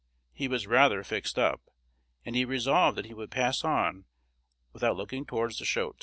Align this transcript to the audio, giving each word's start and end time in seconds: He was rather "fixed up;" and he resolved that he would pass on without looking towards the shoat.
He 0.33 0.47
was 0.47 0.65
rather 0.65 1.03
"fixed 1.03 1.37
up;" 1.37 1.61
and 2.25 2.35
he 2.35 2.43
resolved 2.43 2.97
that 2.97 3.05
he 3.05 3.13
would 3.13 3.29
pass 3.29 3.63
on 3.63 4.05
without 4.73 4.95
looking 4.97 5.27
towards 5.27 5.59
the 5.59 5.63
shoat. 5.65 5.95